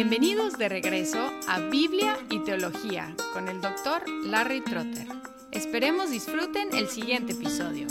Bienvenidos 0.00 0.56
de 0.56 0.68
regreso 0.68 1.18
a 1.48 1.58
Biblia 1.58 2.16
y 2.30 2.38
Teología 2.44 3.16
con 3.32 3.48
el 3.48 3.60
doctor 3.60 4.08
Larry 4.26 4.60
Trotter. 4.60 5.08
Esperemos 5.50 6.12
disfruten 6.12 6.68
el 6.72 6.86
siguiente 6.86 7.32
episodio. 7.32 7.88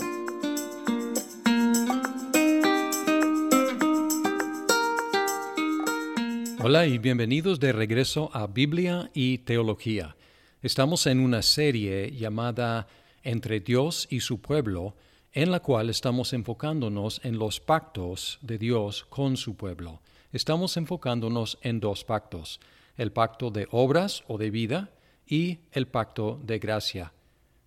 Hola 6.64 6.88
y 6.88 6.98
bienvenidos 6.98 7.60
de 7.60 7.74
regreso 7.74 8.30
a 8.32 8.48
Biblia 8.48 9.12
y 9.14 9.40
Teología. 9.40 10.16
Estamos 10.62 11.08
en 11.08 11.20
una 11.20 11.42
serie 11.42 12.14
llamada 12.14 12.88
Entre 13.22 13.60
Dios 13.60 14.08
y 14.10 14.22
su 14.22 14.40
pueblo, 14.40 14.96
en 15.34 15.52
la 15.52 15.60
cual 15.60 15.90
estamos 15.90 16.32
enfocándonos 16.32 17.20
en 17.26 17.38
los 17.38 17.60
pactos 17.60 18.40
de 18.42 18.58
Dios 18.58 19.06
con 19.10 19.36
su 19.36 19.58
pueblo 19.58 20.00
estamos 20.38 20.78
enfocándonos 20.78 21.58
en 21.64 21.80
dos 21.80 22.04
pactos, 22.04 22.60
el 22.96 23.12
pacto 23.12 23.50
de 23.50 23.68
obras 23.72 24.24
o 24.28 24.38
de 24.38 24.52
vida 24.52 24.92
y 25.26 25.62
el 25.72 25.88
pacto 25.88 26.40
de 26.44 26.60
gracia. 26.60 27.12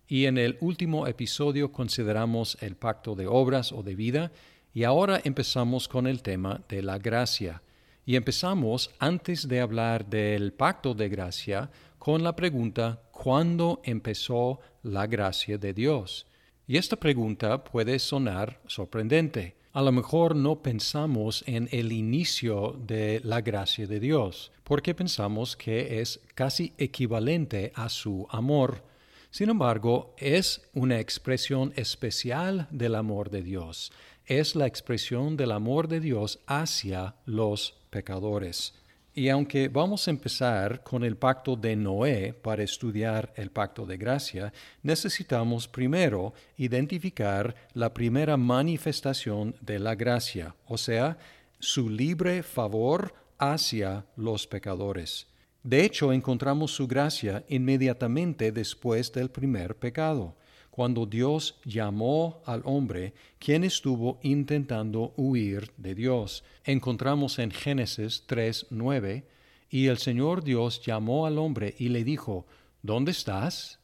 Y 0.07 0.25
en 0.25 0.37
el 0.37 0.57
último 0.61 1.05
episodio 1.05 1.73
consideramos 1.73 2.57
el 2.61 2.77
pacto 2.77 3.13
de 3.13 3.27
obras 3.27 3.73
o 3.73 3.83
de 3.83 3.95
vida 3.95 4.31
y 4.73 4.85
ahora 4.85 5.19
empezamos 5.25 5.89
con 5.89 6.07
el 6.07 6.21
tema 6.21 6.61
de 6.69 6.81
la 6.81 6.97
gracia. 6.97 7.61
Y 8.05 8.15
empezamos, 8.15 8.89
antes 8.99 9.49
de 9.49 9.59
hablar 9.59 10.05
del 10.05 10.53
pacto 10.53 10.93
de 10.93 11.09
gracia, 11.09 11.69
con 11.99 12.23
la 12.23 12.37
pregunta, 12.37 13.01
¿cuándo 13.11 13.81
empezó 13.83 14.61
la 14.81 15.07
gracia 15.07 15.57
de 15.57 15.73
Dios? 15.73 16.25
Y 16.67 16.77
esta 16.77 16.95
pregunta 16.95 17.65
puede 17.65 17.99
sonar 17.99 18.61
sorprendente 18.65 19.60
a 19.73 19.81
lo 19.81 19.91
mejor 19.91 20.35
no 20.35 20.61
pensamos 20.61 21.43
en 21.47 21.69
el 21.71 21.91
inicio 21.91 22.77
de 22.85 23.21
la 23.23 23.41
gracia 23.41 23.87
de 23.87 23.99
Dios, 23.99 24.51
porque 24.63 24.93
pensamos 24.93 25.55
que 25.55 26.01
es 26.01 26.19
casi 26.35 26.73
equivalente 26.77 27.71
a 27.75 27.87
su 27.87 28.27
amor. 28.29 28.83
Sin 29.29 29.49
embargo, 29.49 30.13
es 30.17 30.69
una 30.73 30.99
expresión 30.99 31.71
especial 31.77 32.67
del 32.69 32.95
amor 32.95 33.29
de 33.29 33.43
Dios. 33.43 33.93
Es 34.25 34.55
la 34.55 34.67
expresión 34.67 35.37
del 35.37 35.51
amor 35.51 35.87
de 35.87 36.01
Dios 36.01 36.39
hacia 36.47 37.15
los 37.25 37.75
pecadores. 37.89 38.73
Y 39.13 39.27
aunque 39.27 39.67
vamos 39.67 40.07
a 40.07 40.11
empezar 40.11 40.83
con 40.83 41.03
el 41.03 41.17
pacto 41.17 41.57
de 41.57 41.75
Noé 41.75 42.33
para 42.33 42.63
estudiar 42.63 43.33
el 43.35 43.51
pacto 43.51 43.85
de 43.85 43.97
gracia, 43.97 44.53
necesitamos 44.83 45.67
primero 45.67 46.33
identificar 46.55 47.53
la 47.73 47.93
primera 47.93 48.37
manifestación 48.37 49.53
de 49.59 49.79
la 49.79 49.95
gracia, 49.95 50.55
o 50.65 50.77
sea, 50.77 51.17
su 51.59 51.89
libre 51.89 52.41
favor 52.41 53.13
hacia 53.37 54.05
los 54.15 54.47
pecadores. 54.47 55.27
De 55.61 55.83
hecho, 55.83 56.13
encontramos 56.13 56.71
su 56.71 56.87
gracia 56.87 57.43
inmediatamente 57.49 58.53
después 58.53 59.11
del 59.11 59.29
primer 59.29 59.75
pecado 59.75 60.35
cuando 60.71 61.05
Dios 61.05 61.59
llamó 61.65 62.41
al 62.45 62.61
hombre, 62.65 63.13
quien 63.37 63.63
estuvo 63.63 64.19
intentando 64.23 65.13
huir 65.17 65.71
de 65.77 65.93
Dios. 65.93 66.43
Encontramos 66.63 67.37
en 67.39 67.51
Génesis 67.51 68.23
3:9, 68.25 69.25
y 69.69 69.87
el 69.87 69.97
Señor 69.99 70.43
Dios 70.43 70.81
llamó 70.81 71.25
al 71.25 71.37
hombre 71.37 71.75
y 71.77 71.89
le 71.89 72.03
dijo, 72.03 72.45
¿Dónde 72.81 73.11
estás? 73.11 73.79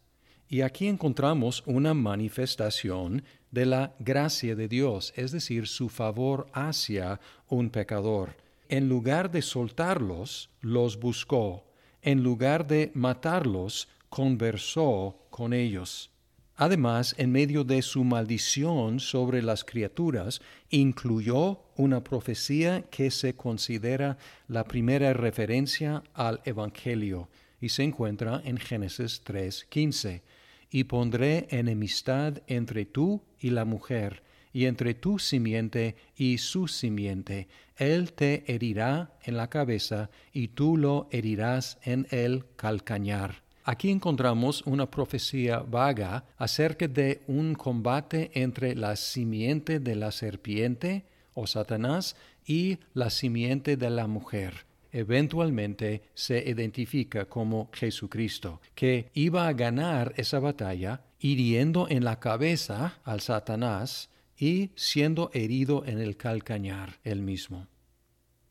Y 0.49 0.61
aquí 0.61 0.88
encontramos 0.88 1.61
una 1.65 1.93
manifestación 1.93 3.23
de 3.52 3.65
la 3.65 3.93
gracia 3.99 4.55
de 4.55 4.67
Dios, 4.67 5.13
es 5.15 5.31
decir, 5.31 5.67
su 5.67 5.89
favor 5.89 6.47
hacia 6.53 7.19
un 7.47 7.69
pecador. 7.69 8.35
En 8.69 8.89
lugar 8.89 9.30
de 9.30 9.41
soltarlos, 9.41 10.49
los 10.61 10.99
buscó. 10.99 11.65
En 12.02 12.23
lugar 12.23 12.67
de 12.67 12.91
matarlos, 12.93 13.87
conversó 14.09 15.27
con 15.30 15.53
ellos. 15.53 16.11
Además, 16.60 17.14
en 17.20 17.32
medio 17.32 17.64
de 17.64 17.84
su 17.84 18.04
maldición 18.04 19.00
sobre 19.00 19.44
las 19.44 19.64
criaturas, 19.64 20.42
incluyó 20.72 21.62
una 21.76 22.04
profecía 22.04 22.82
que 22.90 23.12
se 23.12 23.36
considera 23.36 24.18
la 24.48 24.64
primera 24.64 25.14
referencia 25.14 26.04
al 26.16 26.42
Evangelio 26.45 27.30
y 27.62 27.70
se 27.70 27.84
encuentra 27.84 28.42
en 28.44 28.58
Génesis 28.58 29.22
3:15. 29.23 30.23
Y 30.72 30.86
pondré 30.86 31.48
enemistad 31.52 32.42
entre 32.48 32.86
tú 32.86 33.22
y 33.39 33.52
la 33.52 33.64
mujer, 33.64 34.24
y 34.52 34.66
entre 34.66 34.95
tu 34.95 35.20
simiente 35.20 35.95
y 36.16 36.39
su 36.39 36.68
simiente. 36.68 37.48
Él 37.78 38.14
te 38.14 38.52
herirá 38.52 39.14
en 39.24 39.38
la 39.38 39.50
cabeza, 39.50 40.10
y 40.34 40.50
tú 40.50 40.76
lo 40.76 41.08
herirás 41.12 41.78
en 41.84 42.08
el 42.10 42.45
calcañar. 42.56 43.46
Aquí 43.70 43.92
encontramos 43.92 44.61
una 44.66 44.89
profecía 44.89 45.60
vaga 45.60 46.23
acerca 46.38 46.88
de 46.88 47.22
un 47.28 47.54
combate 47.54 48.32
entre 48.33 48.76
la 48.76 48.95
simiente 48.95 49.82
de 49.82 49.94
la 49.94 50.14
serpiente, 50.14 51.04
o 51.33 51.45
Satanás, 51.48 52.16
y 52.45 52.77
la 52.94 53.10
simiente 53.10 53.76
de 53.76 53.89
la 53.89 54.08
mujer. 54.08 54.66
Eventualmente 54.94 56.04
se 56.14 56.50
identifica 56.50 57.26
como 57.26 57.70
Jesucristo, 57.73 58.61
que 58.73 59.11
iba 59.14 59.50
a 59.50 59.52
ganar 59.54 60.14
esa 60.16 60.39
batalla 60.39 61.02
hiriendo 61.20 61.89
en 61.89 62.06
la 62.06 62.22
cabeza 62.22 63.02
al 63.04 63.20
Satanás 63.20 64.10
y 64.38 64.72
siendo 64.76 65.30
herido 65.33 65.83
en 65.86 66.00
el 66.00 66.16
calcañar 66.16 67.00
él 67.04 67.22
mismo. 67.22 67.67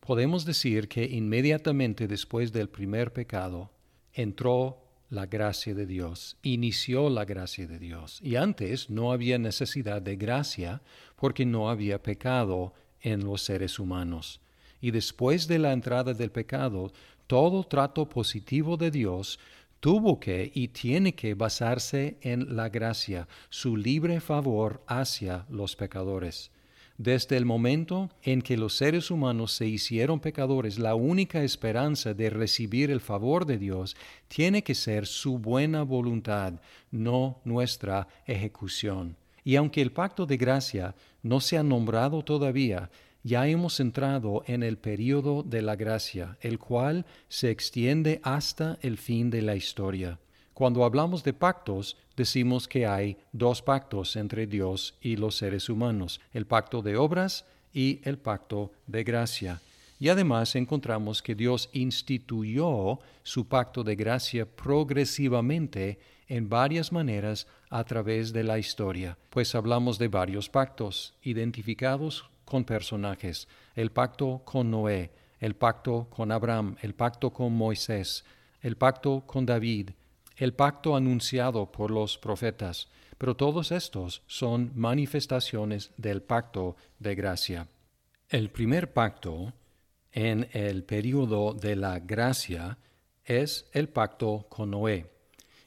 Podemos 0.01 0.45
decir 0.45 0.89
que 0.89 1.05
inmediatamente 1.07 2.07
después 2.07 2.53
del 2.53 2.69
primer 2.69 3.15
pecado 3.15 3.71
entró 4.13 4.83
la 5.09 5.27
gracia 5.27 5.75
de 5.75 5.87
Dios, 5.87 6.37
inició 6.43 7.09
la 7.11 7.25
gracia 7.25 7.67
de 7.67 7.79
Dios. 7.79 8.21
Y 8.23 8.37
antes 8.37 8.91
no 8.91 9.13
había 9.13 9.39
necesidad 9.39 10.03
de 10.03 10.17
gracia 10.17 10.83
porque 11.17 11.47
no 11.47 11.71
había 11.71 12.03
pecado 12.03 12.75
en 13.01 13.25
los 13.25 13.43
seres 13.43 13.79
humanos. 13.79 14.41
Y 14.81 14.91
después 14.91 15.47
de 15.47 15.59
la 15.59 15.73
entrada 15.73 16.13
del 16.13 16.31
pecado, 16.31 16.93
todo 17.27 17.65
trato 17.65 18.09
positivo 18.09 18.77
de 18.77 18.91
Dios 18.91 19.39
tuvo 19.81 20.19
que 20.19 20.51
y 20.55 20.69
tiene 20.69 21.15
que 21.15 21.35
basarse 21.35 22.17
en 22.23 22.57
la 22.57 22.69
gracia, 22.69 23.29
su 23.51 23.77
libre 23.77 24.21
favor 24.21 24.83
hacia 24.87 25.47
los 25.49 25.77
pecadores. 25.77 26.51
Desde 26.99 27.37
el 27.37 27.45
momento 27.45 28.09
en 28.23 28.41
que 28.41 28.57
los 28.57 28.75
seres 28.75 29.11
humanos 29.11 29.53
se 29.53 29.67
hicieron 29.67 30.19
pecadores, 30.19 30.79
la 30.79 30.95
única 30.95 31.43
esperanza 31.43 32.15
de 32.15 32.31
recibir 32.31 32.91
el 32.91 33.01
favor 33.01 33.45
de 33.45 33.59
Dios 33.59 33.97
tiene 34.29 34.63
que 34.63 34.75
ser 34.75 35.07
su 35.07 35.39
buena 35.39 35.83
voluntad, 35.83 36.55
no 36.91 37.41
nuestra 37.45 38.09
ejecución. 38.25 39.17
Y 39.45 39.57
aunque 39.57 39.83
el 39.83 39.93
pacto 39.93 40.25
de 40.25 40.39
gracia 40.39 40.95
no 41.23 41.41
se 41.41 41.59
ha 41.59 41.63
nombrado 41.63 42.25
todavía, 42.25 42.91
ya 43.23 43.47
hemos 43.47 43.79
entrado 43.79 44.43
en 44.47 44.63
el 44.63 44.79
período 44.79 45.43
de 45.43 45.61
la 45.61 45.77
gracia, 45.77 46.39
el 46.41 46.59
cual 46.59 47.05
se 47.29 47.51
extiende 47.51 48.21
hasta 48.23 48.79
el 48.81 48.97
fin 48.97 49.29
de 49.31 49.43
la 49.43 49.55
historia. 49.55 50.19
Cuando 50.57 50.87
hablamos 50.87 51.23
de 51.23 51.35
pactos, 51.35 51.99
decimos 52.17 52.67
que 52.67 52.87
hay 52.87 53.19
dos 53.31 53.61
pactos 53.61 54.17
entre 54.17 54.47
Dios 54.47 54.95
y 55.03 55.17
los 55.17 55.37
seres 55.37 55.69
humanos, 55.69 56.19
el 56.33 56.47
pacto 56.47 56.81
de 56.81 56.97
obras 56.97 57.45
y 57.75 58.01
el 58.05 58.17
pacto 58.17 58.73
de 58.87 59.05
gracia. 59.05 59.61
Y 60.01 60.09
además 60.09 60.57
encontramos 60.57 61.21
que 61.21 61.35
Dios 61.35 61.69
instituyó 61.75 63.01
su 63.23 63.47
pacto 63.47 63.85
de 63.85 63.97
gracia 63.97 64.47
progresivamente 64.47 65.99
en 66.27 66.49
varias 66.49 66.91
maneras 66.91 67.47
a 67.69 67.85
través 67.85 68.33
de 68.33 68.43
la 68.43 68.59
historia, 68.59 69.19
pues 69.29 69.55
hablamos 69.55 69.99
de 69.99 70.09
varios 70.09 70.49
pactos 70.49 71.13
identificados 71.23 72.31
con 72.47 72.65
personajes, 72.65 73.47
el 73.75 73.91
pacto 73.91 74.41
con 74.47 74.71
Noé, 74.71 75.11
el 75.39 75.55
pacto 75.55 76.07
con 76.09 76.33
Abraham, 76.33 76.77
el 76.81 76.95
pacto 76.95 77.31
con 77.31 77.53
Moisés, 77.53 78.25
el 78.63 78.79
pacto 78.79 79.23
con 79.27 79.45
David, 79.45 79.91
el 80.37 80.53
pacto 80.53 80.97
anunciado 80.97 81.73
por 81.73 81.91
los 81.91 82.19
profetas, 82.19 82.89
pero 83.19 83.35
todos 83.35 83.73
estos 83.73 84.23
son 84.27 84.73
manifestaciones 84.75 85.93
del 85.97 86.23
pacto 86.23 86.77
de 86.99 87.15
gracia. 87.15 87.69
El 88.29 88.51
primer 88.51 88.93
pacto 88.93 89.53
en 90.13 90.49
el 90.53 90.85
período 90.85 91.55
de 91.55 91.77
la 91.77 91.99
gracia 92.01 92.79
es 93.25 93.67
el 93.73 93.89
pacto 93.89 94.47
con 94.49 94.71
Noé. 94.71 95.07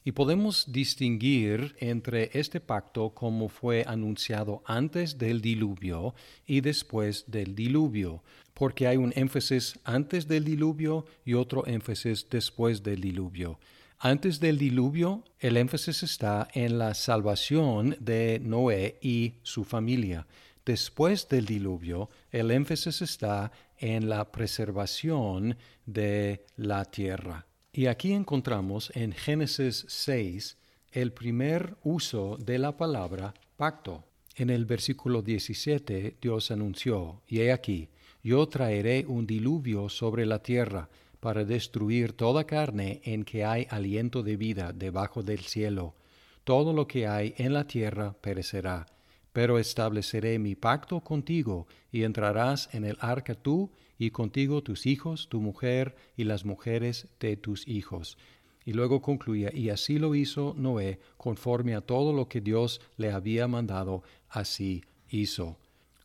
Y 0.04 0.12
podemos 0.12 0.71
distinguir 0.71 1.75
entre 1.80 2.31
este 2.33 2.60
pacto 2.60 3.12
como 3.12 3.50
fue 3.50 3.83
anunciado 3.86 4.63
antes 4.66 5.18
del 5.18 5.42
diluvio 5.42 6.16
y 6.48 6.62
después 6.62 7.25
del 7.27 7.54
diluvio, 7.54 8.24
porque 8.54 8.88
hay 8.88 8.98
un 8.98 9.13
énfasis 9.16 9.80
antes 9.83 10.27
del 10.27 10.45
diluvio 10.45 11.06
y 11.25 11.33
otro 11.33 11.68
énfasis 11.68 12.27
después 12.30 12.81
del 12.81 13.01
diluvio. 13.01 13.60
Antes 14.01 14.39
del 14.39 14.57
diluvio, 14.57 15.25
el 15.39 15.57
énfasis 15.57 16.03
está 16.03 16.47
en 16.53 16.79
la 16.79 16.93
salvación 16.93 17.97
de 17.99 18.39
Noé 18.41 18.97
y 19.01 19.33
su 19.43 19.65
familia. 19.65 20.25
después 20.65 21.27
del 21.27 21.45
diluvio, 21.45 22.09
el 22.31 22.51
énfasis 22.51 23.01
está 23.01 23.51
en 23.77 24.07
la 24.07 24.31
preservación 24.31 25.57
de 25.85 26.45
la 26.55 26.85
tierra. 26.85 27.45
Y 27.73 27.87
aquí 27.87 28.13
encontramos 28.13 28.89
en 28.95 29.11
Génesis 29.11 29.85
6 29.89 30.57
el 30.93 31.11
primer 31.11 31.75
uso 31.83 32.37
de 32.37 32.57
la 32.57 32.77
palabra 32.77 33.33
pacto. 33.57 34.05
En 34.35 34.49
el 34.49 34.65
versículo 34.65 35.21
17 35.21 36.15
Dios 36.21 36.51
anunció, 36.51 37.21
y 37.27 37.41
he 37.41 37.51
aquí, 37.51 37.89
yo 38.23 38.47
traeré 38.47 39.05
un 39.05 39.27
diluvio 39.27 39.89
sobre 39.89 40.25
la 40.25 40.41
tierra 40.41 40.87
para 41.19 41.44
destruir 41.44 42.13
toda 42.13 42.45
carne 42.45 43.01
en 43.04 43.24
que 43.24 43.44
hay 43.45 43.68
aliento 43.69 44.24
de 44.24 44.38
vida 44.38 44.74
debajo 44.74 45.24
del 45.24 45.39
cielo. 45.39 45.95
Todo 46.44 46.74
lo 46.74 46.88
que 46.88 47.07
hay 47.07 47.33
en 47.38 47.54
la 47.54 47.66
tierra 47.68 48.13
perecerá. 48.21 48.86
Pero 49.33 49.60
estableceré 49.60 50.39
mi 50.39 50.56
pacto 50.56 51.01
contigo, 51.01 51.68
y 51.92 52.04
entrarás 52.04 52.74
en 52.74 52.86
el 52.86 52.98
arca 53.00 53.36
tú, 53.36 53.71
y 53.98 54.12
contigo 54.12 54.63
tus 54.63 54.86
hijos, 54.86 55.30
tu 55.30 55.42
mujer, 55.42 55.95
y 56.18 56.24
las 56.24 56.45
mujeres 56.45 57.07
de 57.19 57.38
tus 57.38 57.68
hijos. 57.68 58.18
Y 58.66 58.74
luego 58.74 59.01
concluía, 59.01 59.51
y 59.54 59.69
así 59.69 60.00
lo 60.00 60.16
hizo 60.16 60.56
Noé, 60.57 61.00
conforme 61.18 61.75
a 61.75 61.81
todo 61.81 62.13
lo 62.13 62.27
que 62.27 62.42
Dios 62.42 62.81
le 62.98 63.12
había 63.12 63.48
mandado, 63.48 64.04
así 64.30 64.83
hizo. 65.10 65.57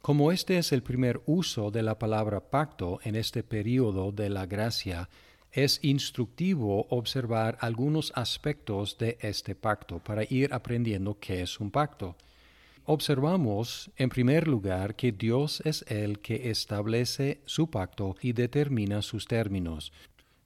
Como 0.04 0.32
este 0.32 0.58
es 0.58 0.72
el 0.72 0.82
primer 0.82 1.22
uso 1.24 1.70
de 1.70 1.82
la 1.82 1.98
palabra 1.98 2.50
pacto 2.50 3.00
en 3.04 3.16
este 3.16 3.42
período 3.42 4.12
de 4.12 4.28
la 4.28 4.44
gracia, 4.44 5.08
es 5.50 5.82
instructivo 5.82 6.86
observar 6.90 7.56
algunos 7.62 8.12
aspectos 8.14 8.98
de 8.98 9.16
este 9.22 9.54
pacto 9.54 10.00
para 10.00 10.24
ir 10.24 10.52
aprendiendo 10.52 11.18
qué 11.18 11.40
es 11.40 11.58
un 11.58 11.70
pacto. 11.70 12.16
Observamos, 12.84 13.90
en 13.96 14.10
primer 14.10 14.46
lugar, 14.46 14.94
que 14.94 15.10
Dios 15.10 15.62
es 15.64 15.86
el 15.88 16.18
que 16.18 16.50
establece 16.50 17.40
su 17.46 17.70
pacto 17.70 18.14
y 18.20 18.34
determina 18.34 19.00
sus 19.00 19.26
términos. 19.26 19.90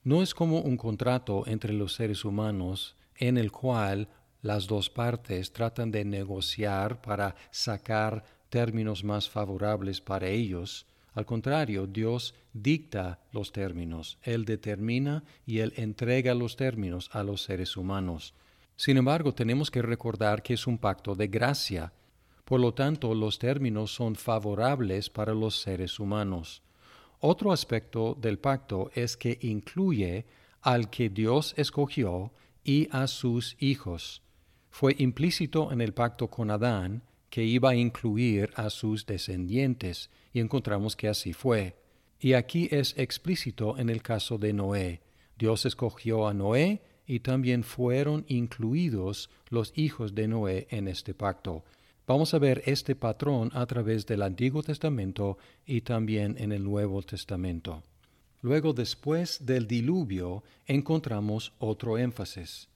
No 0.05 0.23
es 0.23 0.33
como 0.33 0.61
un 0.61 0.77
contrato 0.77 1.45
entre 1.47 1.73
los 1.73 1.95
seres 1.95 2.23
humanos 2.23 2.95
en 3.17 3.37
el 3.37 3.51
cual 3.51 4.07
las 4.41 4.67
dos 4.67 4.89
partes 4.89 5.51
tratan 5.51 5.91
de 5.91 6.05
negociar 6.05 7.01
para 7.01 7.35
sacar 7.51 8.38
términos 8.49 9.03
más 9.03 9.29
favorables 9.29 10.01
para 10.01 10.27
ellos. 10.27 10.85
Al 11.13 11.25
contrario, 11.25 11.87
Dios 11.87 12.35
dicta 12.53 13.19
los 13.31 13.51
términos, 13.51 14.17
Él 14.23 14.45
determina 14.45 15.23
y 15.45 15.59
Él 15.59 15.73
entrega 15.75 16.33
los 16.33 16.55
términos 16.55 17.09
a 17.13 17.23
los 17.23 17.43
seres 17.43 17.77
humanos. 17.77 18.33
Sin 18.75 18.97
embargo, 18.97 19.33
tenemos 19.33 19.71
que 19.71 19.81
recordar 19.81 20.41
que 20.41 20.53
es 20.53 20.65
un 20.65 20.77
pacto 20.77 21.15
de 21.15 21.27
gracia. 21.27 21.91
Por 22.45 22.59
lo 22.59 22.73
tanto, 22.73 23.13
los 23.13 23.37
términos 23.37 23.93
son 23.93 24.15
favorables 24.15 25.09
para 25.09 25.33
los 25.33 25.59
seres 25.59 25.99
humanos. 25.99 26.61
Otro 27.19 27.51
aspecto 27.51 28.15
del 28.19 28.39
pacto 28.39 28.89
es 28.95 29.17
que 29.17 29.37
incluye 29.41 30.25
al 30.61 30.89
que 30.89 31.09
Dios 31.09 31.53
escogió 31.57 32.31
y 32.63 32.87
a 32.91 33.07
sus 33.07 33.57
hijos. 33.59 34.21
Fue 34.69 34.95
implícito 34.97 35.71
en 35.71 35.81
el 35.81 35.93
pacto 35.93 36.29
con 36.29 36.49
Adán 36.49 37.03
que 37.29 37.43
iba 37.43 37.71
a 37.71 37.75
incluir 37.75 38.49
a 38.55 38.69
sus 38.69 39.05
descendientes, 39.05 40.09
y 40.33 40.39
encontramos 40.39 40.95
que 40.95 41.07
así 41.07 41.33
fue. 41.33 41.75
Y 42.19 42.33
aquí 42.33 42.67
es 42.71 42.97
explícito 42.97 43.77
en 43.77 43.89
el 43.89 44.01
caso 44.01 44.37
de 44.37 44.53
Noé. 44.53 45.01
Dios 45.37 45.65
escogió 45.65 46.27
a 46.27 46.33
Noé 46.33 46.81
y 47.07 47.21
también 47.21 47.63
fueron 47.63 48.25
incluidos 48.27 49.29
los 49.49 49.71
hijos 49.75 50.13
de 50.13 50.27
Noé 50.27 50.67
en 50.69 50.87
este 50.87 51.13
pacto. 51.13 51.63
Vamos 52.05 52.33
a 52.33 52.39
ver 52.39 52.63
este 52.65 52.95
patrón 52.95 53.51
a 53.53 53.65
través 53.65 54.05
del 54.05 54.23
Antiguo 54.23 54.63
Testamento 54.63 55.37
y 55.65 55.81
también 55.81 56.35
en 56.39 56.51
el 56.51 56.63
Nuevo 56.63 57.01
Testamento. 57.03 57.83
Luego, 58.41 58.73
después 58.73 59.45
del 59.45 59.67
diluvio, 59.67 60.43
encontramos 60.65 61.53
otro 61.59 61.97
énfasis. 61.97 62.67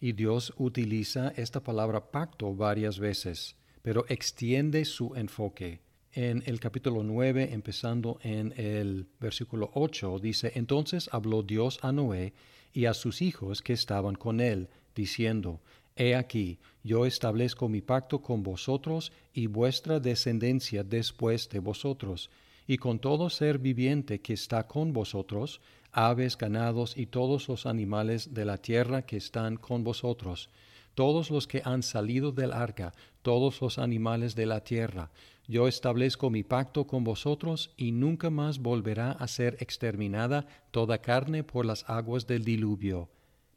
Y 0.00 0.12
Dios 0.12 0.54
utiliza 0.56 1.32
esta 1.36 1.60
palabra 1.60 2.10
pacto 2.10 2.54
varias 2.54 2.98
veces 2.98 3.56
pero 3.86 4.04
extiende 4.08 4.84
su 4.84 5.14
enfoque. 5.14 5.78
En 6.12 6.42
el 6.46 6.58
capítulo 6.58 7.04
9, 7.04 7.50
empezando 7.52 8.18
en 8.20 8.52
el 8.56 9.06
versículo 9.20 9.70
8, 9.74 10.18
dice, 10.18 10.50
Entonces 10.56 11.08
habló 11.12 11.44
Dios 11.44 11.78
a 11.82 11.92
Noé 11.92 12.32
y 12.72 12.86
a 12.86 12.94
sus 12.94 13.22
hijos 13.22 13.62
que 13.62 13.74
estaban 13.74 14.16
con 14.16 14.40
él, 14.40 14.68
diciendo, 14.92 15.60
He 15.94 16.16
aquí, 16.16 16.58
yo 16.82 17.06
establezco 17.06 17.68
mi 17.68 17.80
pacto 17.80 18.22
con 18.22 18.42
vosotros 18.42 19.12
y 19.32 19.46
vuestra 19.46 20.00
descendencia 20.00 20.82
después 20.82 21.48
de 21.48 21.60
vosotros, 21.60 22.28
y 22.66 22.78
con 22.78 22.98
todo 22.98 23.30
ser 23.30 23.60
viviente 23.60 24.20
que 24.20 24.32
está 24.32 24.66
con 24.66 24.92
vosotros, 24.92 25.60
aves, 25.92 26.36
ganados 26.36 26.96
y 26.96 27.06
todos 27.06 27.46
los 27.46 27.66
animales 27.66 28.34
de 28.34 28.46
la 28.46 28.58
tierra 28.58 29.02
que 29.02 29.16
están 29.16 29.56
con 29.56 29.84
vosotros, 29.84 30.50
todos 30.96 31.30
los 31.30 31.46
que 31.46 31.60
han 31.64 31.82
salido 31.82 32.32
del 32.32 32.52
arca, 32.52 32.94
todos 33.26 33.60
los 33.60 33.80
animales 33.80 34.36
de 34.36 34.46
la 34.46 34.60
tierra. 34.60 35.10
Yo 35.48 35.66
establezco 35.66 36.30
mi 36.30 36.44
pacto 36.44 36.86
con 36.86 37.02
vosotros 37.02 37.72
y 37.76 37.90
nunca 37.90 38.30
más 38.30 38.60
volverá 38.60 39.10
a 39.10 39.26
ser 39.26 39.56
exterminada 39.58 40.46
toda 40.70 40.98
carne 40.98 41.42
por 41.42 41.66
las 41.66 41.84
aguas 41.90 42.28
del 42.28 42.44
diluvio, 42.44 43.08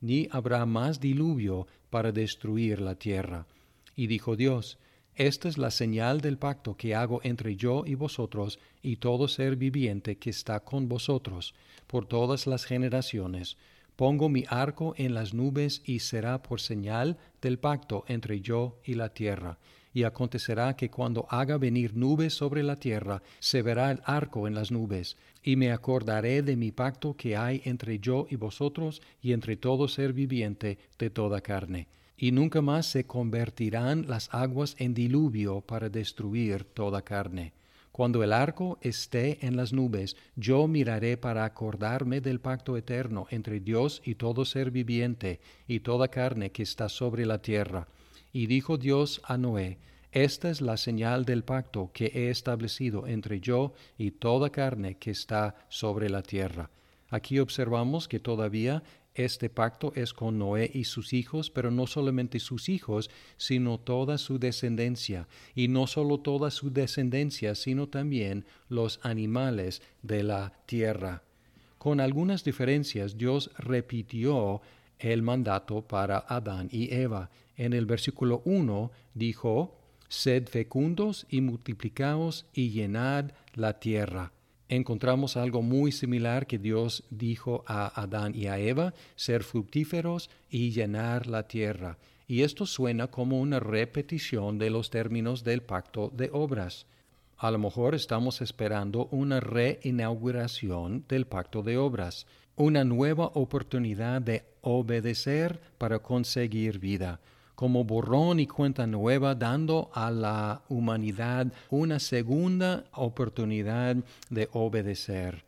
ni 0.02 0.28
habrá 0.32 0.66
más 0.66 1.00
diluvio 1.00 1.68
para 1.92 2.12
destruir 2.12 2.82
la 2.82 2.96
tierra. 2.96 3.46
Y 3.96 4.08
dijo 4.08 4.36
Dios, 4.36 4.80
esta 5.14 5.48
es 5.48 5.60
la 5.60 5.70
señal 5.70 6.20
del 6.20 6.40
pacto 6.40 6.76
que 6.76 6.96
hago 6.96 7.20
entre 7.22 7.56
yo 7.56 7.84
y 7.86 7.94
vosotros 7.94 8.58
y 8.82 8.96
todo 8.96 9.28
ser 9.28 9.56
viviente 9.56 10.18
que 10.18 10.32
está 10.32 10.62
con 10.62 10.90
vosotros 10.90 11.54
por 11.86 12.08
todas 12.08 12.48
las 12.48 12.66
generaciones 12.66 13.56
Pongo 14.00 14.30
mi 14.30 14.46
arco 14.48 14.94
en 14.96 15.14
las 15.14 15.34
nubes 15.34 15.82
y 15.84 16.00
será 16.00 16.42
por 16.42 16.62
señal 16.62 17.18
del 17.42 17.60
pacto 17.60 18.06
entre 18.08 18.40
yo 18.40 18.80
y 18.86 18.94
la 18.94 19.14
tierra. 19.14 19.60
Y 19.94 20.04
acontecerá 20.04 20.78
que 20.78 20.90
cuando 20.90 21.28
haga 21.30 21.58
venir 21.58 21.98
nubes 21.98 22.34
sobre 22.34 22.64
la 22.64 22.78
tierra, 22.78 23.22
se 23.40 23.62
verá 23.62 23.92
el 23.92 24.00
arco 24.06 24.48
en 24.48 24.56
las 24.56 24.72
nubes, 24.72 25.18
y 25.44 25.58
me 25.58 25.74
acordaré 25.74 26.44
de 26.44 26.56
mi 26.56 26.72
pacto 26.72 27.18
que 27.18 27.36
hay 27.36 27.62
entre 27.66 28.00
yo 28.00 28.26
y 28.30 28.38
vosotros 28.38 29.02
y 29.22 29.34
entre 29.34 29.58
todo 29.58 29.90
ser 29.90 30.14
viviente 30.14 30.78
de 30.98 31.10
toda 31.10 31.42
carne. 31.42 31.90
Y 32.16 32.32
nunca 32.32 32.62
más 32.62 32.86
se 32.86 33.06
convertirán 33.06 34.08
las 34.08 34.34
aguas 34.34 34.78
en 34.80 34.94
diluvio 34.94 35.60
para 35.60 35.90
destruir 35.90 36.64
toda 36.64 37.02
carne 37.02 37.52
cuando 37.92 38.24
el 38.24 38.34
arco 38.34 38.78
esté 38.82 39.46
en 39.46 39.58
las 39.58 39.74
nubes, 39.74 40.16
yo 40.36 40.68
miraré 40.68 41.18
para 41.18 41.44
acordarme 41.44 42.22
del 42.22 42.40
pacto 42.40 42.78
eterno 42.78 43.28
entre 43.30 43.60
Dios 43.60 44.02
y 44.06 44.16
todo 44.16 44.46
ser 44.46 44.72
viviente 44.72 45.40
y 45.68 45.82
toda 45.82 46.08
carne 46.08 46.52
que 46.52 46.64
está 46.64 46.88
sobre 46.88 47.26
la 47.26 47.42
tierra. 47.42 47.88
Y 48.32 48.48
dijo 48.48 48.78
Dios 48.78 49.22
a 49.26 49.38
Noé, 49.38 49.80
Esta 50.12 50.50
es 50.50 50.62
la 50.62 50.78
señal 50.78 51.26
del 51.26 51.44
pacto 51.44 51.92
que 51.94 52.12
he 52.14 52.30
establecido 52.30 53.08
entre 53.08 53.40
yo 53.40 53.74
y 53.98 54.12
toda 54.12 54.50
carne 54.50 54.98
que 54.98 55.12
está 55.12 55.56
sobre 55.70 56.10
la 56.10 56.22
tierra. 56.22 56.70
Aquí 57.10 57.40
observamos 57.40 58.08
que 58.08 58.20
todavía 58.20 58.84
este 59.20 59.50
pacto 59.50 59.92
es 59.96 60.14
con 60.14 60.40
Noé 60.40 60.72
y 60.74 60.86
sus 60.86 61.12
hijos, 61.12 61.50
pero 61.50 61.72
no 61.72 61.88
solamente 61.88 62.40
sus 62.40 62.70
hijos, 62.70 63.10
sino 63.36 63.78
toda 63.78 64.18
su 64.18 64.40
descendencia, 64.40 65.28
y 65.56 65.68
no 65.68 65.88
solo 65.88 66.20
toda 66.20 66.52
su 66.52 66.72
descendencia, 66.72 67.54
sino 67.56 67.90
también 67.90 68.46
los 68.70 69.00
animales 69.04 69.82
de 70.04 70.24
la 70.24 70.54
tierra. 70.66 71.24
Con 71.78 72.00
algunas 72.00 72.44
diferencias, 72.44 73.18
Dios 73.18 73.52
repitió 73.58 74.62
el 75.00 75.22
mandato 75.22 75.82
para 75.82 76.20
Adán 76.20 76.70
y 76.72 76.94
Eva. 76.94 77.30
En 77.58 77.74
el 77.74 77.86
versículo 77.86 78.42
1 78.46 78.92
dijo, 79.14 79.78
Sed 80.08 80.48
fecundos 80.48 81.28
y 81.30 81.42
multiplicaos 81.42 82.46
y 82.54 82.70
llenad 82.70 83.32
la 83.54 83.80
tierra 83.80 84.32
encontramos 84.70 85.36
algo 85.36 85.62
muy 85.62 85.92
similar 85.92 86.48
que 86.48 86.60
Dios 86.60 87.04
dijo 87.10 87.64
a 87.68 88.02
Adán 88.02 88.34
y 88.36 88.46
a 88.48 88.60
Eva, 88.60 88.94
ser 89.16 89.44
fructíferos 89.44 90.30
y 90.50 90.72
llenar 90.72 91.28
la 91.28 91.48
tierra. 91.48 91.98
Y 92.28 92.44
esto 92.44 92.68
suena 92.68 93.08
como 93.08 93.40
una 93.40 93.60
repetición 93.60 94.60
de 94.60 94.70
los 94.70 94.92
términos 94.92 95.44
del 95.44 95.64
pacto 95.64 96.12
de 96.16 96.30
obras. 96.32 96.86
A 97.38 97.50
lo 97.50 97.58
mejor 97.58 97.96
estamos 97.96 98.42
esperando 98.42 99.08
una 99.08 99.40
reinauguración 99.40 101.06
del 101.10 101.26
pacto 101.26 101.64
de 101.64 101.78
obras, 101.78 102.28
una 102.56 102.84
nueva 102.84 103.32
oportunidad 103.34 104.22
de 104.22 104.44
obedecer 104.62 105.60
para 105.78 106.00
conseguir 106.00 106.78
vida 106.80 107.20
como 107.60 107.84
borrón 107.84 108.40
y 108.40 108.48
cuenta 108.48 108.88
nueva, 108.88 109.36
dando 109.36 109.92
a 109.94 110.12
la 110.12 110.62
humanidad 110.70 111.52
una 111.70 112.00
segunda 112.00 112.86
oportunidad 112.94 113.98
de 114.30 114.48
obedecer. 114.54 115.44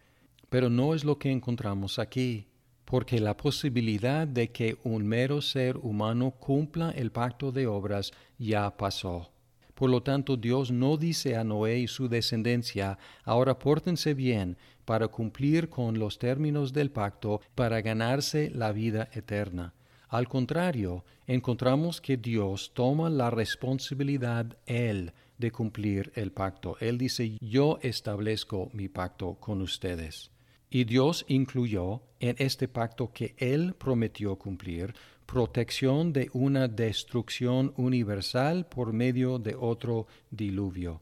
Pero 0.49 0.69
no 0.69 0.93
es 0.93 1.05
lo 1.05 1.17
que 1.17 1.31
encontramos 1.31 1.99
aquí, 1.99 2.47
porque 2.83 3.21
la 3.21 3.37
posibilidad 3.37 4.27
de 4.27 4.51
que 4.51 4.77
un 4.83 5.07
mero 5.07 5.41
ser 5.41 5.77
humano 5.77 6.31
cumpla 6.31 6.91
el 6.91 7.13
pacto 7.13 7.53
de 7.53 7.65
obras 7.65 8.11
ya 8.37 8.75
pasó. 8.75 9.31
Por 9.73 9.89
lo 9.89 10.03
tanto, 10.03 10.35
Dios 10.35 10.69
no 10.69 10.97
dice 10.97 11.37
a 11.37 11.45
Noé 11.45 11.79
y 11.79 11.87
su 11.87 12.09
descendencia, 12.09 12.97
ahora 13.23 13.57
pórtense 13.57 14.13
bien 14.13 14.57
para 14.83 15.07
cumplir 15.07 15.69
con 15.69 15.97
los 15.97 16.19
términos 16.19 16.73
del 16.73 16.91
pacto 16.91 17.39
para 17.55 17.79
ganarse 17.79 18.51
la 18.53 18.73
vida 18.73 19.07
eterna. 19.13 19.73
Al 20.11 20.27
contrario, 20.27 21.05
encontramos 21.25 22.01
que 22.01 22.17
Dios 22.17 22.73
toma 22.73 23.09
la 23.09 23.29
responsabilidad 23.29 24.57
Él 24.65 25.13
de 25.37 25.51
cumplir 25.51 26.11
el 26.15 26.33
pacto. 26.33 26.75
Él 26.81 26.97
dice, 26.97 27.37
yo 27.39 27.79
establezco 27.81 28.69
mi 28.73 28.89
pacto 28.89 29.35
con 29.35 29.61
ustedes. 29.61 30.29
Y 30.69 30.83
Dios 30.83 31.23
incluyó 31.29 32.01
en 32.19 32.35
este 32.39 32.67
pacto 32.67 33.13
que 33.13 33.35
Él 33.37 33.73
prometió 33.73 34.35
cumplir 34.35 34.93
protección 35.25 36.11
de 36.11 36.29
una 36.33 36.67
destrucción 36.67 37.73
universal 37.77 38.67
por 38.67 38.91
medio 38.91 39.39
de 39.39 39.55
otro 39.55 40.07
diluvio. 40.29 41.01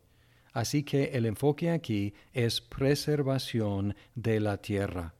Así 0.53 0.83
que 0.83 1.05
el 1.05 1.25
enfoque 1.25 1.71
aquí 1.71 2.13
es 2.31 2.61
preservación 2.61 3.95
de 4.13 4.39
la 4.39 4.57
tierra. 4.57 5.15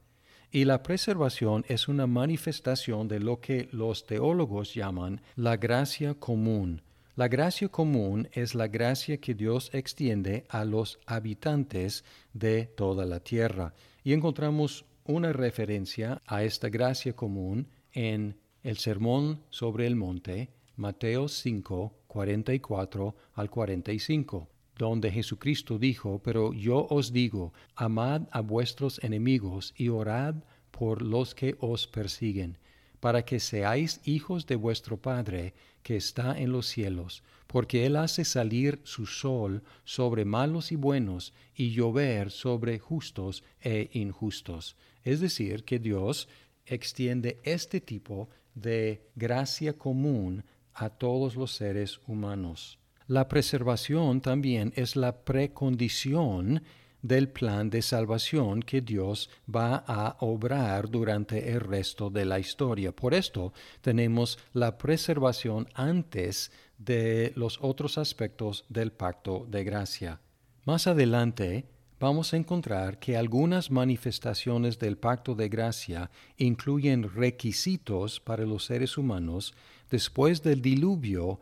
Y 0.52 0.66
la 0.66 0.82
preservación 0.82 1.64
es 1.68 1.88
una 1.88 2.08
manifestación 2.08 3.08
de 3.08 3.20
lo 3.20 3.40
que 3.40 3.70
los 3.72 4.08
teólogos 4.08 4.74
llaman 4.74 5.22
la 5.36 5.58
gracia 5.58 6.16
común. 6.16 6.82
La 7.16 7.28
gracia 7.28 7.70
común 7.70 8.28
es 8.32 8.56
la 8.56 8.68
gracia 8.68 9.18
que 9.18 9.36
Dios 9.36 9.70
extiende 9.74 10.46
a 10.50 10.66
los 10.66 11.00
habitantes 11.06 12.04
de 12.34 12.66
toda 12.66 13.06
la 13.06 13.20
tierra. 13.20 13.76
Y 14.04 14.14
encontramos 14.14 14.86
una 15.06 15.34
referencia 15.34 16.20
a 16.26 16.44
esta 16.44 16.70
gracia 16.70 17.16
común 17.16 17.68
en 17.94 18.36
el 18.64 18.78
Sermón 18.78 19.44
sobre 19.52 19.86
el 19.86 19.96
Monte, 19.96 20.50
Mateo 20.78 21.28
5, 21.28 21.94
44 22.08 23.16
al 23.36 23.50
45 23.52 24.50
donde 24.80 25.12
Jesucristo 25.12 25.78
dijo, 25.78 26.22
pero 26.24 26.54
yo 26.54 26.88
os 26.90 27.12
digo, 27.12 27.54
amad 27.76 28.22
a 28.32 28.40
vuestros 28.40 29.04
enemigos 29.04 29.74
y 29.76 29.90
orad 29.90 30.36
por 30.72 31.02
los 31.02 31.36
que 31.36 31.58
os 31.60 31.86
persiguen, 31.86 32.58
para 33.02 33.26
que 33.26 33.42
seáis 33.42 34.00
hijos 34.06 34.48
de 34.48 34.56
vuestro 34.56 34.96
Padre 34.96 35.54
que 35.84 35.98
está 35.98 36.40
en 36.40 36.54
los 36.54 36.66
cielos, 36.68 37.24
porque 37.46 37.86
Él 37.86 37.98
hace 37.98 38.24
salir 38.24 38.80
su 38.86 39.06
sol 39.06 39.64
sobre 39.84 40.24
malos 40.24 40.72
y 40.72 40.78
buenos 40.78 41.34
y 41.54 41.72
llover 41.72 42.32
sobre 42.32 42.80
justos 42.80 43.44
e 43.60 43.90
injustos. 43.92 44.78
Es 45.04 45.20
decir, 45.20 45.66
que 45.66 45.80
Dios 45.80 46.30
extiende 46.66 47.42
este 47.44 47.82
tipo 47.82 48.30
de 48.56 49.02
gracia 49.14 49.74
común 49.74 50.46
a 50.74 50.90
todos 50.90 51.36
los 51.36 51.52
seres 51.52 52.00
humanos. 52.08 52.79
La 53.10 53.28
preservación 53.28 54.22
también 54.22 54.72
es 54.76 54.96
la 54.96 55.26
precondición 55.26 56.62
del 57.02 57.28
plan 57.28 57.72
de 57.72 57.82
salvación 57.82 58.62
que 58.62 58.82
Dios 58.82 59.32
va 59.50 59.84
a 59.88 60.18
obrar 60.20 60.92
durante 60.92 61.52
el 61.52 61.60
resto 61.60 62.12
de 62.12 62.26
la 62.26 62.38
historia. 62.38 62.92
Por 62.92 63.16
esto 63.16 63.52
tenemos 63.82 64.38
la 64.54 64.78
preservación 64.78 65.68
antes 65.74 66.52
de 66.78 67.34
los 67.36 67.58
otros 67.64 67.98
aspectos 67.98 68.64
del 68.70 68.92
pacto 68.92 69.48
de 69.50 69.64
gracia. 69.64 70.22
Más 70.66 70.86
adelante 70.86 71.66
vamos 72.00 72.36
a 72.36 72.38
encontrar 72.38 73.00
que 73.00 73.18
algunas 73.18 73.72
manifestaciones 73.72 74.78
del 74.78 75.00
pacto 75.00 75.34
de 75.34 75.50
gracia 75.50 76.12
incluyen 76.38 77.12
requisitos 77.12 78.20
para 78.20 78.46
los 78.46 78.66
seres 78.66 79.00
humanos 79.00 79.56
después 79.90 80.44
del 80.44 80.62
diluvio 80.62 81.40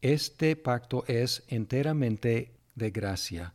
este 0.00 0.54
pacto 0.54 1.04
es 1.08 1.42
enteramente 1.48 2.52
de 2.76 2.90
gracia, 2.90 3.54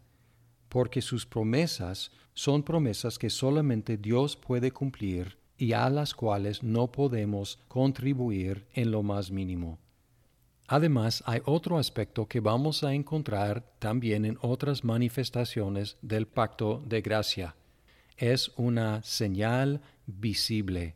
porque 0.67 1.01
sus 1.01 1.25
promesas 1.25 2.12
son 2.33 2.63
promesas 2.63 3.17
que 3.17 3.29
solamente 3.29 3.97
Dios 3.97 4.35
puede 4.35 4.71
cumplir 4.71 5.38
y 5.57 5.71
a 5.73 5.89
las 5.89 6.13
cuales 6.13 6.62
no 6.62 6.91
podemos 6.91 7.59
contribuir 7.67 8.65
en 8.73 8.91
lo 8.91 9.03
más 9.03 9.31
mínimo. 9.31 9.79
Además, 10.67 11.23
hay 11.25 11.41
otro 11.45 11.77
aspecto 11.77 12.27
que 12.27 12.39
vamos 12.39 12.83
a 12.83 12.93
encontrar 12.93 13.63
también 13.79 14.25
en 14.25 14.38
otras 14.41 14.83
manifestaciones 14.83 15.97
del 16.01 16.27
pacto 16.27 16.81
de 16.85 17.01
gracia. 17.01 17.55
Es 18.17 18.51
una 18.57 19.03
señal 19.03 19.81
visible. 20.07 20.95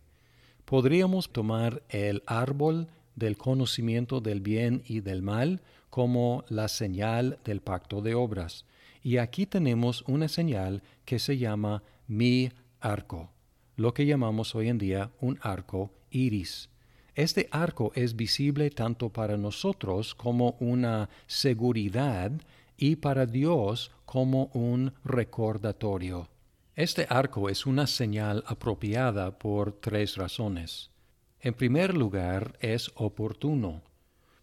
Podríamos 0.65 1.31
tomar 1.31 1.83
el 1.89 2.23
árbol 2.25 2.87
del 3.17 3.35
conocimiento 3.35 4.21
del 4.21 4.39
bien 4.39 4.83
y 4.85 5.01
del 5.01 5.21
mal 5.21 5.61
como 5.89 6.45
la 6.47 6.69
señal 6.69 7.39
del 7.43 7.59
pacto 7.61 8.01
de 8.01 8.15
obras. 8.15 8.63
Y 9.03 9.17
aquí 9.17 9.45
tenemos 9.45 10.03
una 10.07 10.27
señal 10.27 10.83
que 11.03 11.19
se 11.19 11.37
llama 11.37 11.83
mi 12.07 12.51
arco, 12.79 13.31
lo 13.75 13.93
que 13.93 14.05
llamamos 14.05 14.55
hoy 14.55 14.69
en 14.69 14.77
día 14.77 15.11
un 15.19 15.39
arco 15.41 15.91
iris. 16.11 16.69
Este 17.15 17.49
arco 17.51 17.91
es 17.95 18.15
visible 18.15 18.69
tanto 18.69 19.09
para 19.09 19.35
nosotros 19.35 20.13
como 20.13 20.55
una 20.59 21.09
seguridad 21.25 22.31
y 22.77 22.97
para 22.97 23.25
Dios 23.25 23.91
como 24.05 24.51
un 24.53 24.93
recordatorio. 25.03 26.29
Este 26.75 27.07
arco 27.09 27.49
es 27.49 27.65
una 27.65 27.87
señal 27.87 28.43
apropiada 28.45 29.39
por 29.39 29.71
tres 29.71 30.15
razones. 30.15 30.91
En 31.39 31.53
primer 31.53 31.95
lugar, 31.95 32.57
es 32.61 32.91
oportuno, 32.95 33.83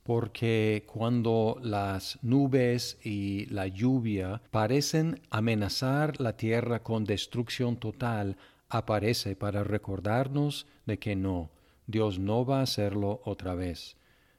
porque 0.05 0.85
cuando 0.87 1.59
las 1.61 2.19
nubes 2.23 2.99
y 3.03 3.47
la 3.47 3.67
lluvia 3.67 4.43
parecen 4.53 5.21
amenazar 5.31 6.21
la 6.21 6.37
tierra 6.37 6.85
con 6.85 7.05
destrucción 7.05 7.79
total, 7.79 8.37
aparece 8.69 9.35
para 9.35 9.65
recordarnos 9.65 10.67
de 10.87 10.99
que 10.99 11.17
no, 11.17 11.51
Dios 11.87 12.19
no 12.19 12.47
va 12.47 12.61
a 12.61 12.63
hacerlo 12.63 13.21
otra 13.25 13.55
vez. 13.55 13.97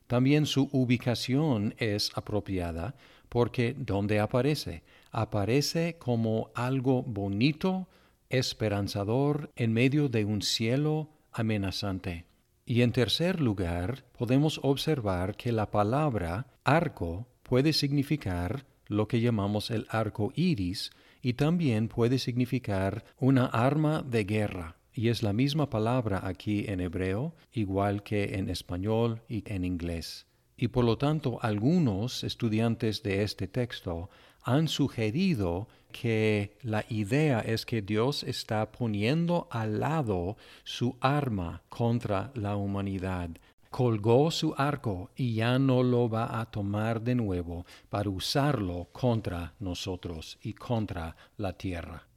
También 0.07 0.45
su 0.45 0.69
ubicación 0.71 1.75
es 1.77 2.11
apropiada, 2.15 2.95
porque 3.27 3.75
donde 3.77 4.19
aparece, 4.19 4.83
aparece 5.11 5.97
como 5.97 6.51
algo 6.55 7.03
bonito, 7.03 7.89
esperanzador 8.29 9.51
en 9.55 9.73
medio 9.73 10.09
de 10.09 10.23
un 10.25 10.41
cielo 10.41 11.09
amenazante. 11.31 12.25
Y 12.65 12.81
en 12.81 12.91
tercer 12.91 13.41
lugar, 13.41 14.05
podemos 14.17 14.59
observar 14.63 15.35
que 15.37 15.51
la 15.51 15.69
palabra 15.69 16.47
arco 16.63 17.27
puede 17.43 17.73
significar 17.73 18.65
lo 18.87 19.07
que 19.07 19.21
llamamos 19.21 19.69
el 19.69 19.85
arco 19.89 20.31
iris 20.35 20.89
y 21.21 21.33
también 21.33 21.87
puede 21.87 22.17
significar 22.17 23.05
una 23.19 23.45
arma 23.45 24.01
de 24.01 24.23
guerra. 24.23 24.77
Y 24.93 25.09
es 25.09 25.21
la 25.21 25.31
misma 25.31 25.69
palabra 25.69 26.21
aquí 26.25 26.65
en 26.67 26.79
hebreo, 26.79 27.35
igual 27.51 28.01
que 28.01 28.35
en 28.35 28.49
español 28.49 29.21
y 29.29 29.43
en 29.45 29.63
inglés. 29.63 30.25
Y 30.57 30.69
por 30.69 30.85
lo 30.85 30.97
tanto, 30.97 31.37
algunos 31.43 32.23
estudiantes 32.23 33.03
de 33.03 33.21
este 33.21 33.47
texto 33.47 34.09
han 34.45 34.67
sugerido 34.67 35.67
que 35.91 36.55
la 36.61 36.85
idea 36.87 37.39
es 37.39 37.65
que 37.65 37.81
Dios 37.81 38.23
está 38.23 38.71
poniendo 38.71 39.47
al 39.49 39.79
lado 39.79 40.37
su 40.63 40.97
arma 41.01 41.63
contra 41.67 42.31
la 42.35 42.55
humanidad. 42.55 43.31
Colgó 43.71 44.29
su 44.29 44.53
arco 44.55 45.09
y 45.15 45.33
ya 45.33 45.57
no 45.57 45.81
lo 45.81 46.07
va 46.07 46.39
a 46.39 46.45
tomar 46.45 47.01
de 47.01 47.15
nuevo 47.15 47.65
para 47.89 48.09
usarlo 48.09 48.87
contra 48.91 49.55
nosotros 49.59 50.37
y 50.43 50.53
contra 50.53 51.15
la 51.37 51.53
tierra. 51.53 52.07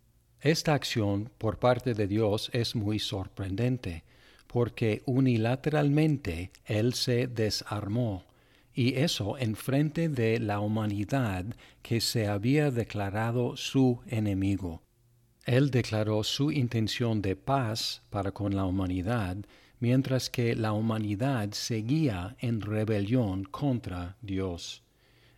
Esta 0.41 0.75
acción 0.75 1.31
por 1.39 1.59
parte 1.59 1.95
de 1.95 2.07
Dios 2.07 2.51
es 2.53 2.77
muy 2.77 2.99
sorprendente, 2.99 4.05
porque 4.47 5.03
unilateralmente 5.07 6.53
Él 6.67 6.93
se 6.93 7.27
desarmó 7.27 8.28
y 8.79 8.95
eso 8.95 9.37
en 9.39 9.57
frente 9.57 10.09
de 10.09 10.39
la 10.39 10.61
humanidad 10.61 11.45
que 11.83 12.01
se 12.01 12.29
había 12.29 12.71
declarado 12.71 13.57
su 13.57 13.99
enemigo. 14.07 14.83
Él 15.45 15.73
declaró 15.73 16.23
su 16.23 16.53
intención 16.53 17.21
de 17.21 17.35
paz 17.35 18.03
para 18.09 18.31
con 18.31 18.55
la 18.55 18.67
humanidad, 18.67 19.37
mientras 19.81 20.31
que 20.31 20.55
la 20.55 20.75
humanidad 20.75 21.51
seguía 21.55 22.37
en 22.39 22.61
rebelión 22.61 23.43
contra 23.43 24.17
Dios. 24.23 24.85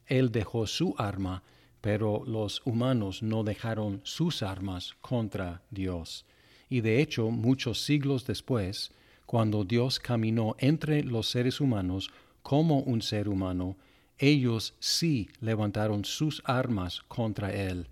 Él 0.04 0.30
dejó 0.32 0.66
su 0.66 0.94
arma, 0.98 1.42
pero 1.80 2.22
los 2.26 2.60
humanos 2.66 3.22
no 3.22 3.42
dejaron 3.42 4.02
sus 4.04 4.42
armas 4.42 4.96
contra 5.00 5.62
Dios. 5.70 6.26
Y 6.68 6.82
de 6.82 7.00
hecho, 7.00 7.30
muchos 7.30 7.82
siglos 7.86 8.26
después, 8.26 8.92
cuando 9.24 9.64
Dios 9.64 9.98
caminó 9.98 10.56
entre 10.58 11.02
los 11.04 11.30
seres 11.30 11.58
humanos, 11.62 12.10
como 12.42 12.80
un 12.80 13.02
ser 13.02 13.28
humano, 13.28 13.76
ellos 14.18 14.74
sí 14.80 15.30
levantaron 15.40 16.04
sus 16.04 16.42
armas 16.44 17.00
contra 17.08 17.52
él, 17.52 17.88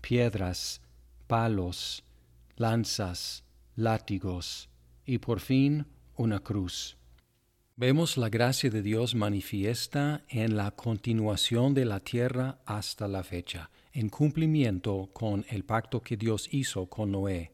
piedras, 0.00 0.80
palos, 1.26 2.02
lanzas, 2.56 3.44
látigos 3.76 4.68
y 5.04 5.18
por 5.18 5.40
fin 5.40 5.86
una 6.16 6.40
cruz. 6.40 6.96
Vemos 7.76 8.18
la 8.18 8.28
gracia 8.28 8.68
de 8.68 8.82
Dios 8.82 9.14
manifiesta 9.14 10.22
en 10.28 10.56
la 10.56 10.70
continuación 10.70 11.72
de 11.72 11.86
la 11.86 12.00
tierra 12.00 12.58
hasta 12.66 13.08
la 13.08 13.22
fecha, 13.22 13.70
en 13.92 14.10
cumplimiento 14.10 15.08
con 15.12 15.46
el 15.48 15.64
pacto 15.64 16.02
que 16.02 16.18
Dios 16.18 16.48
hizo 16.52 16.86
con 16.86 17.12
Noé. 17.12 17.52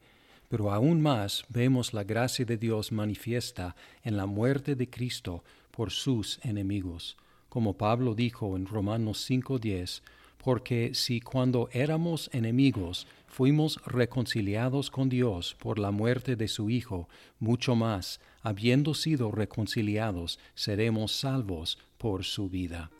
Pero 0.48 0.72
aún 0.72 1.00
más 1.00 1.44
vemos 1.48 1.92
la 1.92 2.02
gracia 2.02 2.44
de 2.44 2.56
Dios 2.56 2.90
manifiesta 2.90 3.76
en 4.02 4.16
la 4.16 4.26
muerte 4.26 4.74
de 4.74 4.90
Cristo 4.90 5.44
por 5.76 5.90
sus 5.90 6.40
enemigos. 6.42 7.16
Como 7.50 7.74
Pablo 7.74 8.14
dijo 8.14 8.56
en 8.56 8.66
Romanos 8.66 9.18
5:10, 9.28 10.02
porque 10.42 10.94
si 10.94 11.20
cuando 11.20 11.68
éramos 11.72 12.30
enemigos 12.32 13.06
fuimos 13.26 13.80
reconciliados 13.84 14.90
con 14.90 15.08
Dios 15.08 15.56
por 15.58 15.78
la 15.78 15.90
muerte 15.90 16.36
de 16.36 16.48
su 16.48 16.70
Hijo, 16.70 17.08
mucho 17.38 17.74
más, 17.74 18.20
habiendo 18.42 18.94
sido 18.94 19.30
reconciliados, 19.30 20.38
seremos 20.54 21.12
salvos 21.12 21.78
por 21.98 22.24
su 22.24 22.48
vida. 22.48 22.90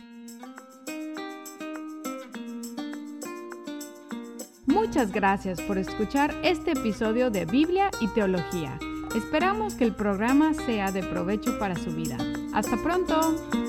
Muchas 4.67 5.13
gracias 5.13 5.61
por 5.63 5.79
escuchar 5.79 6.35
este 6.43 6.73
episodio 6.73 7.31
de 7.31 7.47
Biblia 7.47 7.91
y 8.01 8.09
Teología. 8.09 8.79
Esperamos 9.17 9.75
que 9.75 9.85
el 9.85 9.95
programa 9.95 10.53
sea 10.53 10.93
de 10.93 11.03
provecho 11.03 11.59
para 11.59 11.77
su 11.77 11.93
vida. 11.93 12.19
Hasta 12.57 12.79
pronto. 12.79 13.66